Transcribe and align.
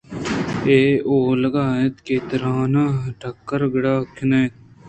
اے 0.67 0.77
اولگا 1.09 1.65
اَت 1.79 1.95
کہ 2.05 2.15
داران 2.29 2.73
ٹکرّ 3.19 3.61
ءُگرڈہ 3.65 3.93
کنان 4.15 4.43
اَت 4.45 4.53